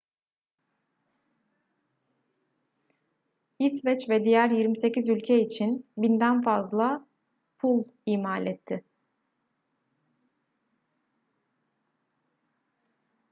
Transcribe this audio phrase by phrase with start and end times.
[3.59, 7.07] i̇sveç ve diğer 28 ülke için 1.000'den fazla
[7.59, 8.83] pul imal etti